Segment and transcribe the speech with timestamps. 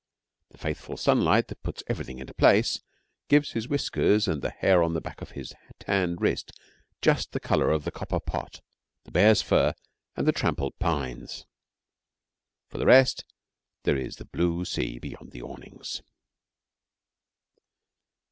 [0.49, 2.79] The faithful sunlight that puts everything into place,
[3.29, 6.51] gives his whiskers and the hair on the back of his tanned wrist
[7.03, 8.61] just the colour of the copper pot,
[9.03, 9.75] the bear's fur
[10.15, 11.45] and the trampled pines.
[12.67, 13.25] For the rest,
[13.83, 16.01] there is the blue sea beyond the awnings.